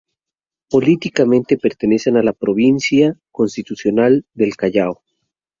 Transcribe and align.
Políticamente 0.71 1.57
pertenecen 1.59 2.17
a 2.17 2.23
la 2.23 2.33
Provincia 2.33 3.19
Constitucional 3.31 4.25
del 4.33 4.55
Callao. 4.55 5.03